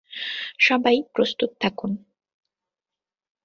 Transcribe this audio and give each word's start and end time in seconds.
সবাই, 0.59 0.97
প্রস্তুত 1.13 1.51
থাকুন। 1.59 1.91